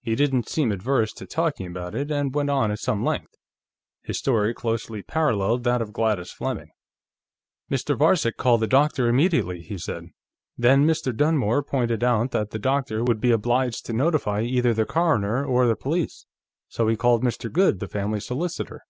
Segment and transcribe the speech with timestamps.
[0.00, 3.30] He didn't seem averse to talking about it, and went on at some length.
[4.02, 6.70] His story closely paralleled that of Gladys Fleming.
[7.70, 7.96] "Mr.
[7.96, 10.06] Varcek called the doctor immediately," he said.
[10.58, 11.16] "Then Mr.
[11.16, 15.68] Dunmore pointed out that the doctor would be obliged to notify either the coroner or
[15.68, 16.26] the police,
[16.66, 17.48] so he called Mr.
[17.48, 18.82] Goode, the family solicitor.